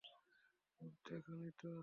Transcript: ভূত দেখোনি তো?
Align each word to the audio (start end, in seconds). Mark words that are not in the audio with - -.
ভূত 0.81 0.93
দেখোনি 1.05 1.49
তো? 1.61 1.71